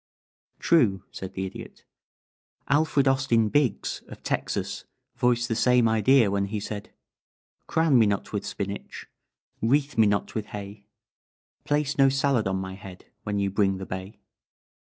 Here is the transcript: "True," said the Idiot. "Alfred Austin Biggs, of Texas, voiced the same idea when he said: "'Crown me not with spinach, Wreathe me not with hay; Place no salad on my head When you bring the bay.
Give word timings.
"True," 0.57 1.03
said 1.11 1.33
the 1.35 1.45
Idiot. 1.45 1.85
"Alfred 2.67 3.07
Austin 3.07 3.49
Biggs, 3.49 4.01
of 4.07 4.23
Texas, 4.23 4.83
voiced 5.15 5.47
the 5.47 5.55
same 5.55 5.87
idea 5.87 6.31
when 6.31 6.45
he 6.45 6.59
said: 6.59 6.91
"'Crown 7.67 7.99
me 7.99 8.07
not 8.07 8.33
with 8.33 8.43
spinach, 8.43 9.05
Wreathe 9.61 9.99
me 9.99 10.07
not 10.07 10.33
with 10.33 10.47
hay; 10.47 10.87
Place 11.65 11.99
no 11.99 12.09
salad 12.09 12.47
on 12.47 12.55
my 12.57 12.73
head 12.73 13.11
When 13.25 13.37
you 13.37 13.51
bring 13.51 13.77
the 13.77 13.85
bay. 13.85 14.17